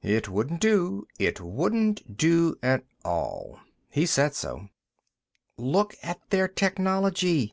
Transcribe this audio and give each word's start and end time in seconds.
It 0.00 0.30
wouldn't 0.30 0.62
do. 0.62 1.06
It 1.18 1.42
wouldn't 1.42 2.16
do 2.16 2.56
at 2.62 2.84
all. 3.04 3.58
He 3.90 4.06
said 4.06 4.34
so. 4.34 4.68
"Look 5.58 5.94
at 6.02 6.18
their 6.30 6.48
technology. 6.48 7.52